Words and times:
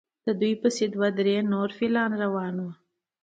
د 0.25 0.27
دوی 0.41 0.53
پسې 0.61 0.85
دوه 0.95 1.07
درې 1.19 1.35
نور 1.51 1.69
فیلان 1.77 2.11
روان 2.23 2.55
وو. 2.61 2.71